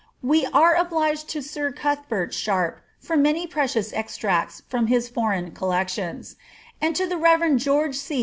We 0.23 0.47
are 0.47 0.73
obliged 0.75 1.29
to 1.29 1.43
sir 1.43 1.71
Cuthbert 1.71 2.33
Sharp 2.33 2.81
for 2.97 3.15
many 3.15 3.45
precious 3.45 3.93
extracts 3.93 4.63
from 4.67 4.87
bis 4.87 5.07
foreign 5.07 5.51
collections, 5.51 6.37
and 6.81 6.95
to 6.95 7.05
the 7.05 7.17
Reverend 7.17 7.59
George 7.59 8.03
G. 8.07 8.19